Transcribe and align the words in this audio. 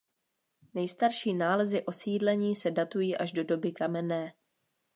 Nejstarší 0.73 1.33
nálezy 1.33 1.85
osídlení 1.85 2.55
se 2.55 2.71
datují 2.71 3.17
až 3.17 3.31
do 3.31 3.43
doby 3.43 3.71
kamenné. 3.71 4.33